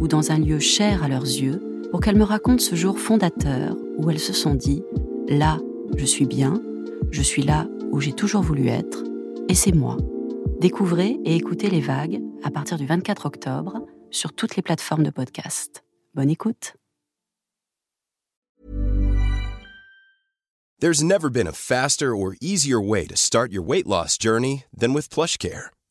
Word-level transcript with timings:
ou 0.00 0.08
dans 0.08 0.32
un 0.32 0.38
lieu 0.38 0.58
cher 0.58 1.04
à 1.04 1.08
leurs 1.08 1.24
yeux 1.24 1.62
pour 1.90 2.00
qu'elles 2.00 2.16
me 2.16 2.24
racontent 2.24 2.62
ce 2.62 2.74
jour 2.74 2.98
fondateur 2.98 3.76
où 3.98 4.10
elles 4.10 4.18
se 4.18 4.32
sont 4.32 4.54
dit⁇ 4.54 4.82
Là, 5.38 5.58
je 5.96 6.04
suis 6.04 6.26
bien, 6.26 6.60
je 7.10 7.22
suis 7.22 7.42
là 7.42 7.68
où 7.92 8.00
j'ai 8.00 8.12
toujours 8.12 8.42
voulu 8.42 8.68
être, 8.68 9.04
et 9.48 9.54
c'est 9.54 9.74
moi. 9.74 9.96
Découvrez 10.60 11.18
et 11.24 11.36
écoutez 11.36 11.70
les 11.70 11.80
vagues 11.80 12.20
à 12.42 12.50
partir 12.50 12.78
du 12.78 12.86
24 12.86 13.26
octobre 13.26 13.86
sur 14.10 14.32
toutes 14.32 14.56
les 14.56 14.62
plateformes 14.62 15.04
de 15.04 15.10
podcast. 15.10 15.84
Bonne 16.14 16.30
écoute. 16.30 16.74
There's 20.80 21.04
never 21.04 21.28
been 21.28 21.46
a 21.46 21.52
faster 21.52 22.16
or 22.16 22.36
easier 22.40 22.80
way 22.80 23.06
to 23.06 23.14
start 23.14 23.52
your 23.52 23.62
weight 23.62 23.86
loss 23.86 24.16
journey 24.16 24.64
than 24.74 24.94
with. 24.94 25.10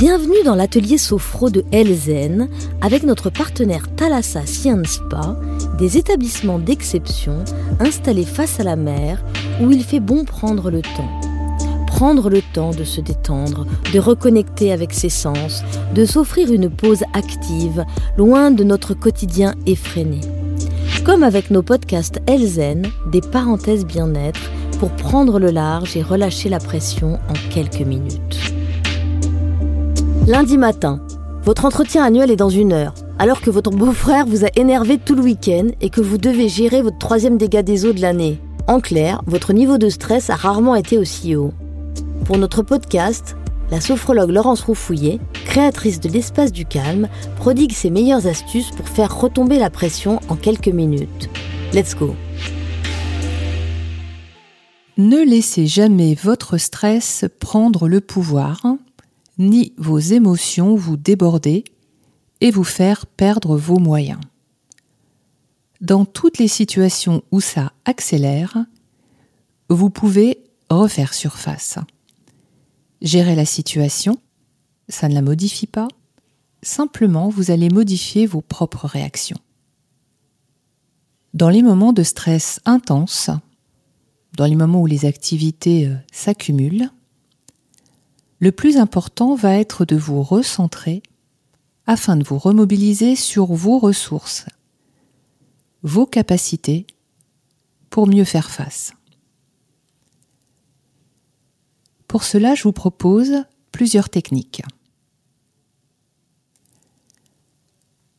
Bienvenue 0.00 0.42
dans 0.46 0.54
l'atelier 0.54 0.96
Sophro 0.96 1.50
de 1.50 1.62
Elzen 1.72 2.48
avec 2.80 3.02
notre 3.02 3.28
partenaire 3.28 3.84
Thalassa 3.96 4.46
Science 4.46 4.92
Spa, 4.92 5.38
des 5.76 5.98
établissements 5.98 6.58
d'exception 6.58 7.44
installés 7.80 8.24
face 8.24 8.58
à 8.60 8.62
la 8.62 8.76
mer 8.76 9.22
où 9.60 9.70
il 9.70 9.84
fait 9.84 10.00
bon 10.00 10.24
prendre 10.24 10.70
le 10.70 10.80
temps 10.80 11.20
prendre 11.86 12.30
le 12.30 12.40
temps 12.40 12.70
de 12.70 12.82
se 12.82 13.02
détendre, 13.02 13.66
de 13.92 13.98
reconnecter 13.98 14.72
avec 14.72 14.94
ses 14.94 15.10
sens, 15.10 15.62
de 15.94 16.06
s'offrir 16.06 16.50
une 16.50 16.70
pause 16.70 17.02
active, 17.12 17.84
loin 18.16 18.50
de 18.50 18.64
notre 18.64 18.94
quotidien 18.94 19.54
effréné. 19.66 20.22
Comme 21.04 21.22
avec 21.22 21.50
nos 21.50 21.62
podcasts 21.62 22.22
Elzen, 22.26 22.88
des 23.12 23.20
parenthèses 23.20 23.84
bien-être 23.84 24.50
pour 24.78 24.92
prendre 24.92 25.38
le 25.38 25.50
large 25.50 25.94
et 25.94 26.02
relâcher 26.02 26.48
la 26.48 26.58
pression 26.58 27.18
en 27.28 27.50
quelques 27.50 27.82
minutes. 27.82 28.49
Lundi 30.26 30.58
matin, 30.58 31.00
votre 31.44 31.64
entretien 31.64 32.04
annuel 32.04 32.30
est 32.30 32.36
dans 32.36 32.50
une 32.50 32.72
heure, 32.72 32.94
alors 33.18 33.40
que 33.40 33.50
votre 33.50 33.70
beau-frère 33.70 34.26
vous 34.26 34.44
a 34.44 34.50
énervé 34.54 34.98
tout 34.98 35.14
le 35.14 35.22
week-end 35.22 35.68
et 35.80 35.88
que 35.88 36.02
vous 36.02 36.18
devez 36.18 36.48
gérer 36.48 36.82
votre 36.82 36.98
troisième 36.98 37.38
dégât 37.38 37.62
des 37.62 37.86
eaux 37.86 37.94
de 37.94 38.02
l'année. 38.02 38.38
En 38.66 38.80
clair, 38.80 39.22
votre 39.26 39.54
niveau 39.54 39.78
de 39.78 39.88
stress 39.88 40.28
a 40.28 40.36
rarement 40.36 40.74
été 40.74 40.98
aussi 40.98 41.36
haut. 41.36 41.52
Pour 42.26 42.36
notre 42.36 42.62
podcast, 42.62 43.34
la 43.70 43.80
sophrologue 43.80 44.30
Laurence 44.30 44.60
Roufouillet, 44.60 45.20
créatrice 45.46 46.00
de 46.00 46.10
l'espace 46.10 46.52
du 46.52 46.66
calme, 46.66 47.08
prodigue 47.36 47.72
ses 47.72 47.90
meilleures 47.90 48.26
astuces 48.26 48.70
pour 48.72 48.88
faire 48.88 49.18
retomber 49.18 49.58
la 49.58 49.70
pression 49.70 50.20
en 50.28 50.36
quelques 50.36 50.68
minutes. 50.68 51.30
Let's 51.72 51.96
go 51.96 52.14
Ne 54.98 55.24
laissez 55.24 55.66
jamais 55.66 56.14
votre 56.14 56.58
stress 56.58 57.24
prendre 57.40 57.88
le 57.88 58.00
pouvoir, 58.02 58.60
ni 59.40 59.72
vos 59.78 59.98
émotions 59.98 60.76
vous 60.76 60.96
déborder 60.96 61.64
et 62.40 62.50
vous 62.50 62.64
faire 62.64 63.06
perdre 63.06 63.56
vos 63.56 63.78
moyens. 63.78 64.20
Dans 65.80 66.04
toutes 66.04 66.38
les 66.38 66.48
situations 66.48 67.22
où 67.32 67.40
ça 67.40 67.72
accélère, 67.86 68.58
vous 69.70 69.88
pouvez 69.88 70.38
refaire 70.68 71.14
surface. 71.14 71.78
Gérer 73.00 73.34
la 73.34 73.46
situation, 73.46 74.18
ça 74.88 75.08
ne 75.08 75.14
la 75.14 75.22
modifie 75.22 75.66
pas, 75.66 75.88
simplement 76.62 77.30
vous 77.30 77.50
allez 77.50 77.70
modifier 77.70 78.26
vos 78.26 78.42
propres 78.42 78.86
réactions. 78.86 79.38
Dans 81.32 81.48
les 81.48 81.62
moments 81.62 81.94
de 81.94 82.02
stress 82.02 82.60
intense, 82.66 83.30
dans 84.36 84.44
les 84.44 84.56
moments 84.56 84.82
où 84.82 84.86
les 84.86 85.06
activités 85.06 85.86
euh, 85.86 85.94
s'accumulent, 86.12 86.90
le 88.40 88.52
plus 88.52 88.78
important 88.78 89.34
va 89.34 89.54
être 89.58 89.84
de 89.84 89.96
vous 89.96 90.22
recentrer 90.22 91.02
afin 91.86 92.16
de 92.16 92.24
vous 92.24 92.38
remobiliser 92.38 93.14
sur 93.14 93.46
vos 93.46 93.78
ressources, 93.78 94.46
vos 95.82 96.06
capacités 96.06 96.86
pour 97.90 98.06
mieux 98.06 98.24
faire 98.24 98.50
face. 98.50 98.94
Pour 102.08 102.24
cela, 102.24 102.54
je 102.54 102.62
vous 102.62 102.72
propose 102.72 103.44
plusieurs 103.72 104.08
techniques. 104.08 104.62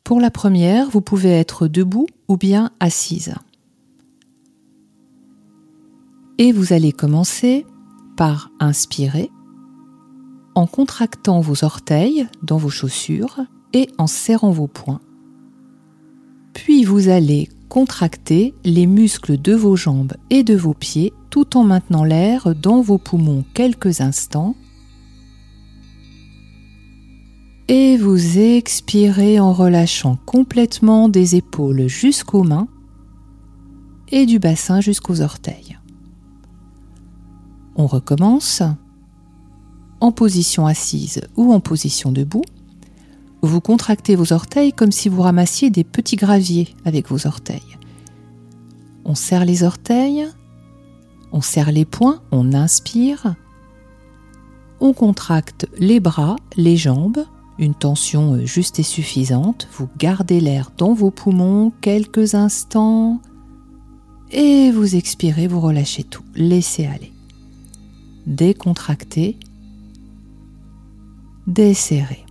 Pour 0.04 0.20
la 0.20 0.32
première, 0.32 0.90
vous 0.90 1.02
pouvez 1.02 1.32
être 1.32 1.68
debout 1.68 2.08
ou 2.28 2.38
bien 2.38 2.72
assise. 2.80 3.34
Et 6.38 6.52
vous 6.52 6.74
allez 6.74 6.92
commencer 6.92 7.66
par 8.18 8.52
inspirer 8.60 9.32
en 10.56 10.68
contractant 10.68 11.40
vos 11.40 11.64
orteils 11.64 12.28
dans 12.44 12.58
vos 12.58 12.70
chaussures 12.70 13.42
et 13.74 13.88
en 13.98 14.08
serrant 14.08 14.52
vos 14.52 14.68
poings. 14.68 15.02
Puis 16.54 16.84
vous 16.84 17.08
allez 17.08 17.50
contracter 17.70 18.54
les 18.66 18.86
muscles 18.86 19.42
de 19.42 19.54
vos 19.54 19.76
jambes 19.76 20.14
et 20.30 20.44
de 20.44 20.56
vos 20.56 20.74
pieds 20.74 21.14
tout 21.30 21.56
en 21.56 21.64
maintenant 21.64 22.04
l'air 22.04 22.54
dans 22.54 22.82
vos 22.82 22.98
poumons 22.98 23.46
quelques 23.54 24.02
instants. 24.02 24.56
Et 27.70 27.96
vous 27.96 28.38
expirez 28.38 29.40
en 29.40 29.54
relâchant 29.54 30.18
complètement 30.26 31.08
des 31.08 31.38
épaules 31.38 31.88
jusqu'aux 31.88 32.44
mains 32.44 32.68
et 34.10 34.26
du 34.26 34.40
bassin 34.40 34.82
jusqu'aux 34.82 35.22
orteils. 35.22 35.80
On 37.78 37.88
recommence 37.88 38.62
en 40.02 40.12
position 40.12 40.66
assise 40.66 41.22
ou 41.38 41.54
en 41.54 41.60
position 41.60 42.12
debout. 42.12 42.44
Vous 43.42 43.62
contractez 43.62 44.16
vos 44.16 44.34
orteils 44.34 44.74
comme 44.74 44.92
si 44.92 45.10
vous 45.10 45.22
ramassiez 45.22 45.70
des 45.70 45.84
petits 45.84 46.16
graviers 46.16 46.76
avec 46.86 47.10
vos 47.10 47.26
orteils. 47.28 47.78
On 49.06 49.16
serre 49.16 49.46
les 49.46 49.64
orteils, 49.64 50.28
on 51.32 51.42
serre 51.42 51.72
les 51.72 51.86
poings, 51.86 52.22
on 52.32 52.54
inspire, 52.54 53.36
on 54.80 54.94
contracte 54.94 55.68
les 55.78 56.00
bras, 56.00 56.36
les 56.58 56.78
jambes, 56.78 57.24
une 57.58 57.76
tension 57.76 58.34
euh, 58.34 58.46
juste 58.46 58.80
et 58.80 58.84
suffisante, 58.84 59.68
vous 59.74 59.88
gardez 59.98 60.40
l'air 60.40 60.72
dans 60.78 60.94
vos 60.94 61.12
poumons 61.12 61.72
quelques 61.82 62.36
instants 62.36 63.22
et 64.32 64.72
vous 64.72 64.96
expirez, 64.96 65.48
vous 65.48 65.60
relâchez 65.60 66.04
tout, 66.04 66.24
laissez 66.36 66.86
aller. 66.86 67.12
Décontractez, 68.26 69.38
desserrez. 71.52 72.26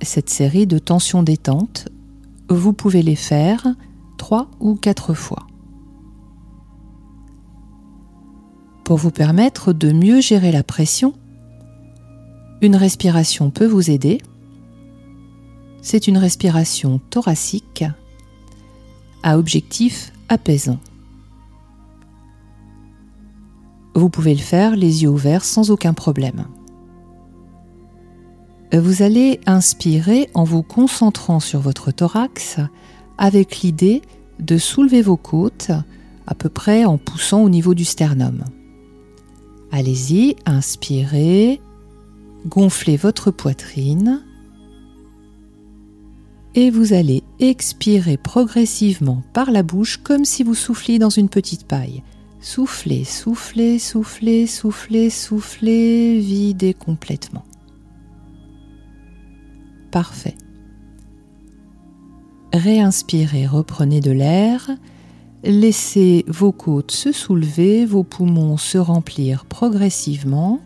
Cette 0.00 0.30
série 0.30 0.66
de 0.66 0.78
tensions 0.78 1.22
détente 1.22 1.88
Vous 2.48 2.72
pouvez 2.72 3.02
les 3.02 3.16
faire 3.16 3.66
trois 4.16 4.48
ou 4.60 4.76
quatre 4.76 5.12
fois. 5.14 5.46
Pour 8.84 8.98
vous 8.98 9.10
permettre 9.10 9.72
de 9.72 9.90
mieux 9.90 10.20
gérer 10.20 10.52
la 10.52 10.62
pression, 10.62 11.14
une 12.62 12.76
respiration 12.76 13.50
peut 13.50 13.66
vous 13.66 13.90
aider. 13.90 14.18
C'est 15.82 16.06
une 16.06 16.18
respiration 16.18 17.00
thoracique 17.10 17.84
à 19.24 19.38
objectif 19.38 20.12
apaisant. 20.28 20.78
Vous 23.96 24.10
pouvez 24.10 24.34
le 24.34 24.40
faire 24.40 24.76
les 24.76 25.04
yeux 25.04 25.08
ouverts 25.08 25.42
sans 25.42 25.70
aucun 25.70 25.94
problème. 25.94 26.44
Vous 28.70 29.02
allez 29.02 29.40
inspirer 29.46 30.28
en 30.34 30.44
vous 30.44 30.62
concentrant 30.62 31.40
sur 31.40 31.60
votre 31.60 31.92
thorax 31.92 32.58
avec 33.16 33.60
l'idée 33.60 34.02
de 34.38 34.58
soulever 34.58 35.00
vos 35.00 35.16
côtes 35.16 35.70
à 36.26 36.34
peu 36.34 36.50
près 36.50 36.84
en 36.84 36.98
poussant 36.98 37.42
au 37.42 37.48
niveau 37.48 37.72
du 37.72 37.86
sternum. 37.86 38.44
Allez-y, 39.72 40.36
inspirez, 40.44 41.62
gonflez 42.44 42.98
votre 42.98 43.30
poitrine 43.30 44.22
et 46.54 46.68
vous 46.68 46.92
allez 46.92 47.22
expirer 47.38 48.18
progressivement 48.18 49.22
par 49.32 49.50
la 49.50 49.62
bouche 49.62 49.96
comme 49.96 50.26
si 50.26 50.42
vous 50.42 50.54
souffliez 50.54 50.98
dans 50.98 51.08
une 51.08 51.30
petite 51.30 51.66
paille. 51.66 52.02
Soufflez, 52.48 53.02
soufflez, 53.02 53.80
soufflez, 53.80 54.46
soufflez, 54.46 55.10
soufflez, 55.10 56.20
videz 56.20 56.74
complètement. 56.74 57.42
Parfait. 59.90 60.36
Réinspirez, 62.52 63.48
reprenez 63.48 64.00
de 64.00 64.12
l'air, 64.12 64.70
laissez 65.42 66.24
vos 66.28 66.52
côtes 66.52 66.92
se 66.92 67.10
soulever, 67.10 67.84
vos 67.84 68.04
poumons 68.04 68.58
se 68.58 68.78
remplir 68.78 69.44
progressivement 69.46 70.60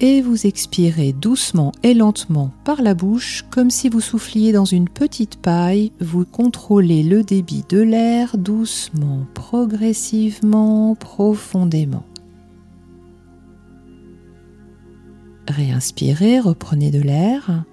et 0.00 0.22
vous 0.22 0.46
expirez 0.46 1.12
doucement 1.12 1.72
et 1.82 1.92
lentement 1.92 2.50
par 2.64 2.80
la 2.82 2.94
bouche 2.94 3.44
comme 3.50 3.70
si 3.70 3.88
vous 3.88 4.00
souffliez 4.00 4.52
dans 4.52 4.64
une 4.64 4.88
petite 4.88 5.36
paille. 5.36 5.92
Vous 6.00 6.24
contrôlez 6.24 7.02
le 7.02 7.22
débit 7.22 7.64
de 7.68 7.80
l'air 7.80 8.38
doucement, 8.38 9.26
progressivement, 9.34 10.94
profondément. 10.94 12.04
Réinspirez, 15.48 16.40
reprenez 16.40 16.90
de 16.90 17.00
l'air. 17.00 17.64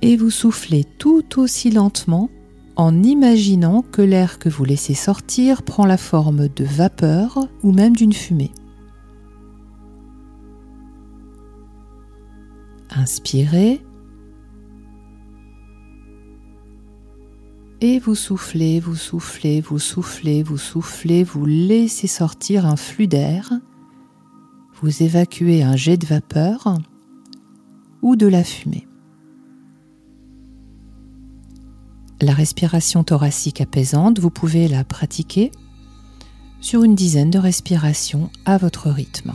Et 0.00 0.16
vous 0.16 0.30
soufflez 0.30 0.84
tout 0.84 1.40
aussi 1.40 1.70
lentement 1.70 2.30
en 2.76 3.02
imaginant 3.02 3.82
que 3.82 4.02
l'air 4.02 4.38
que 4.38 4.48
vous 4.48 4.64
laissez 4.64 4.94
sortir 4.94 5.62
prend 5.62 5.86
la 5.86 5.96
forme 5.96 6.48
de 6.48 6.64
vapeur 6.64 7.48
ou 7.62 7.72
même 7.72 7.94
d'une 7.94 8.12
fumée. 8.12 8.50
Inspirez. 12.96 13.84
Et 17.80 17.98
vous 17.98 18.14
soufflez, 18.14 18.80
vous 18.80 18.94
soufflez, 18.94 19.60
vous 19.60 19.78
soufflez, 19.78 20.42
vous 20.42 20.58
soufflez, 20.58 21.24
vous 21.24 21.44
laissez 21.44 22.06
sortir 22.06 22.66
un 22.66 22.76
flux 22.76 23.08
d'air. 23.08 23.52
Vous 24.80 25.02
évacuez 25.02 25.62
un 25.62 25.76
jet 25.76 25.96
de 25.96 26.06
vapeur 26.06 26.78
ou 28.00 28.16
de 28.16 28.26
la 28.26 28.44
fumée. 28.44 28.86
La 32.20 32.32
respiration 32.32 33.04
thoracique 33.04 33.60
apaisante, 33.60 34.18
vous 34.18 34.30
pouvez 34.30 34.68
la 34.68 34.84
pratiquer 34.84 35.50
sur 36.60 36.84
une 36.84 36.94
dizaine 36.94 37.30
de 37.30 37.38
respirations 37.38 38.30
à 38.46 38.56
votre 38.56 38.88
rythme. 38.88 39.34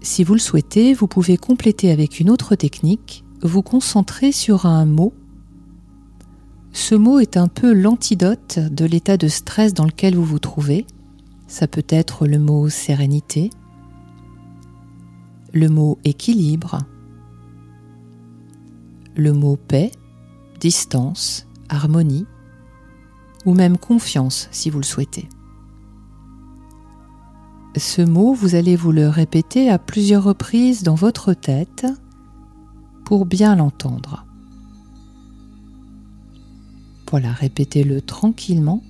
Si 0.00 0.24
vous 0.24 0.34
le 0.34 0.40
souhaitez, 0.40 0.94
vous 0.94 1.08
pouvez 1.08 1.36
compléter 1.36 1.90
avec 1.90 2.20
une 2.20 2.30
autre 2.30 2.54
technique, 2.54 3.24
vous 3.42 3.62
concentrer 3.62 4.32
sur 4.32 4.66
un 4.66 4.86
mot. 4.86 5.12
Ce 6.72 6.94
mot 6.94 7.18
est 7.18 7.36
un 7.36 7.48
peu 7.48 7.72
l'antidote 7.72 8.58
de 8.58 8.84
l'état 8.84 9.16
de 9.16 9.28
stress 9.28 9.74
dans 9.74 9.84
lequel 9.84 10.14
vous 10.14 10.24
vous 10.24 10.38
trouvez. 10.38 10.86
Ça 11.48 11.66
peut 11.66 11.86
être 11.88 12.26
le 12.26 12.38
mot 12.38 12.68
sérénité, 12.68 13.50
le 15.52 15.68
mot 15.68 15.98
équilibre, 16.04 16.78
le 19.16 19.32
mot 19.32 19.56
paix, 19.56 19.90
distance, 20.60 21.46
harmonie, 21.68 22.26
ou 23.46 23.54
même 23.54 23.78
confiance 23.78 24.48
si 24.52 24.70
vous 24.70 24.78
le 24.78 24.84
souhaitez. 24.84 25.28
Ce 27.78 28.02
mot, 28.02 28.34
vous 28.34 28.56
allez 28.56 28.74
vous 28.74 28.90
le 28.90 29.08
répéter 29.08 29.70
à 29.70 29.78
plusieurs 29.78 30.24
reprises 30.24 30.82
dans 30.82 30.96
votre 30.96 31.32
tête 31.32 31.86
pour 33.04 33.24
bien 33.24 33.54
l'entendre. 33.54 34.26
Voilà, 37.08 37.30
répétez-le 37.30 38.02
tranquillement. 38.02 38.82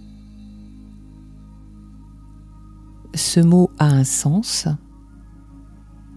Ce 3.15 3.41
mot 3.41 3.71
a 3.79 3.89
un 3.89 4.05
sens. 4.05 4.69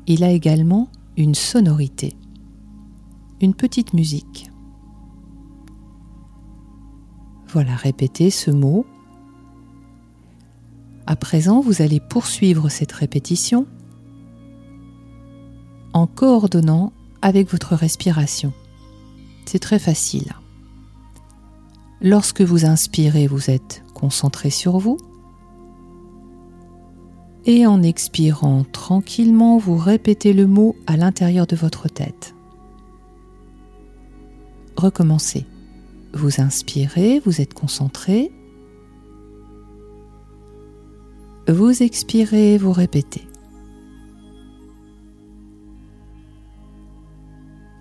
Il 0.08 0.24
a 0.24 0.32
également 0.32 0.88
une 1.18 1.36
sonorité, 1.36 2.16
une 3.42 3.54
petite 3.54 3.94
musique. 3.94 4.50
Voilà, 7.50 7.76
répétez 7.76 8.30
ce 8.30 8.50
mot 8.50 8.86
à 11.08 11.16
présent, 11.16 11.62
vous 11.62 11.82
allez 11.82 12.00
poursuivre 12.00 12.70
cette 12.70 12.92
répétition 12.92 13.66
en 15.94 16.08
coordonnant 16.08 16.94
avec 17.22 17.50
votre 17.50 17.76
respiration. 17.76 18.54
C'est 19.46 19.60
très 19.60 19.80
facile. 19.80 20.34
Lorsque 22.02 22.42
vous 22.42 22.66
inspirez, 22.66 23.28
vous 23.28 23.50
êtes 23.50 23.84
concentré 23.94 24.50
sur 24.50 24.78
vous. 24.78 24.98
Et 27.46 27.66
en 27.66 27.84
expirant 27.84 28.64
tranquillement, 28.64 29.58
vous 29.58 29.78
répétez 29.78 30.34
le 30.34 30.48
mot 30.48 30.76
à 30.88 30.96
l'intérieur 30.96 31.48
de 31.48 31.56
votre 31.56 31.88
tête. 31.88 32.36
Recommencez. 34.78 35.46
Vous 36.14 36.42
inspirez, 36.42 37.20
vous 37.26 37.42
êtes 37.42 37.54
concentré. 37.54 38.32
Vous 41.48 41.82
expirez, 41.82 42.58
vous 42.58 42.72
répétez. 42.72 43.28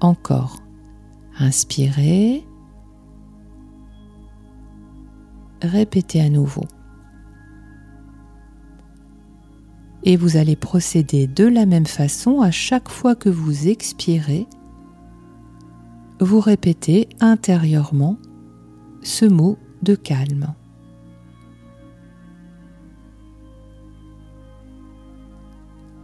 Encore. 0.00 0.61
Inspirez. 1.38 2.45
Répétez 5.62 6.21
à 6.21 6.31
nouveau. 6.31 6.64
Et 10.05 10.17
vous 10.17 10.38
allez 10.38 10.57
procéder 10.57 11.26
de 11.26 11.45
la 11.45 11.67
même 11.67 11.87
façon 11.87 12.40
à 12.40 12.50
chaque 12.50 12.88
fois 12.88 13.14
que 13.14 13.29
vous 13.29 13.69
expirez. 13.69 14.47
Vous 16.21 16.40
répétez 16.40 17.09
intérieurement 17.21 18.17
ce 19.02 19.26
mot 19.26 19.59
de 19.83 19.95
calme. 19.95 20.55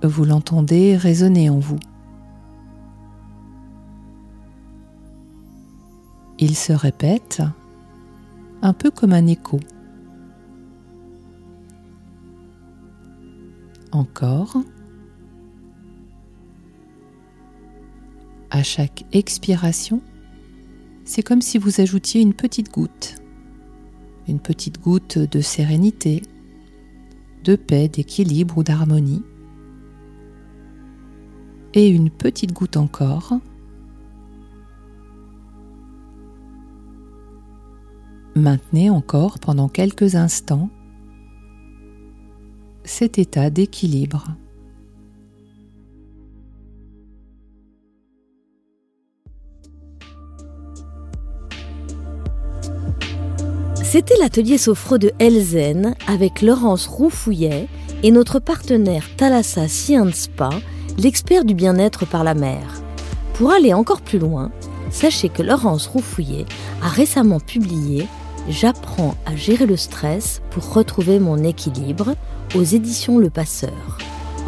Vous 0.06 0.24
l'entendez 0.24 0.96
résonner 0.96 1.50
en 1.50 1.58
vous. 1.58 1.78
Il 6.38 6.54
se 6.54 6.72
répète 6.72 7.42
un 8.62 8.72
peu 8.72 8.90
comme 8.90 9.12
un 9.12 9.26
écho. 9.26 9.58
Encore. 13.92 14.58
À 18.50 18.62
chaque 18.62 19.04
expiration, 19.12 20.00
c'est 21.04 21.22
comme 21.22 21.42
si 21.42 21.58
vous 21.58 21.80
ajoutiez 21.80 22.20
une 22.20 22.34
petite 22.34 22.72
goutte, 22.72 23.16
une 24.28 24.40
petite 24.40 24.80
goutte 24.80 25.18
de 25.18 25.40
sérénité, 25.40 26.22
de 27.44 27.56
paix, 27.56 27.88
d'équilibre 27.88 28.58
ou 28.58 28.62
d'harmonie 28.62 29.22
et 31.76 31.88
une 31.88 32.10
petite 32.10 32.52
goutte 32.52 32.78
encore. 32.78 33.34
Maintenez 38.34 38.90
encore 38.90 39.38
pendant 39.38 39.68
quelques 39.68 40.14
instants 40.14 40.70
cet 42.84 43.18
état 43.18 43.50
d'équilibre. 43.50 44.36
C'était 53.82 54.16
l'atelier 54.18 54.58
Sophro 54.58 54.98
de 54.98 55.12
Elzen 55.18 55.94
avec 56.06 56.42
Laurence 56.42 56.86
Roufouillet 56.86 57.68
et 58.02 58.10
notre 58.10 58.38
partenaire 58.38 59.04
Thalassa 59.16 59.68
Science 59.68 60.14
Spa 60.14 60.50
l'expert 60.98 61.44
du 61.44 61.54
bien-être 61.54 62.06
par 62.06 62.24
la 62.24 62.34
mer. 62.34 62.82
Pour 63.34 63.52
aller 63.52 63.74
encore 63.74 64.00
plus 64.00 64.18
loin, 64.18 64.50
sachez 64.90 65.28
que 65.28 65.42
Laurence 65.42 65.86
Roufouillet 65.86 66.46
a 66.82 66.88
récemment 66.88 67.40
publié 67.40 68.06
J'apprends 68.48 69.16
à 69.26 69.34
gérer 69.34 69.66
le 69.66 69.76
stress 69.76 70.40
pour 70.50 70.72
retrouver 70.72 71.18
mon 71.18 71.42
équilibre 71.42 72.14
aux 72.54 72.62
éditions 72.62 73.18
Le 73.18 73.28
Passeur. 73.28 73.98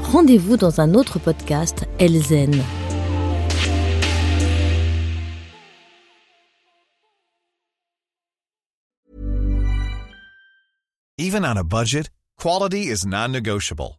Rendez-vous 0.05 0.57
dans 0.57 0.81
un 0.81 0.95
autre 0.95 1.19
podcast 1.19 1.85
Elzen. 1.99 2.63
Even 11.21 11.45
on 11.45 11.57
a 11.57 11.65
budget, 11.65 12.09
quality 12.41 12.87
is 12.87 13.05
non-negotiable. 13.05 13.99